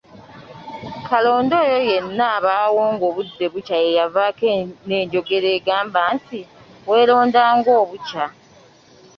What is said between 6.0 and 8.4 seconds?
nti, “weeronda ng’obukya!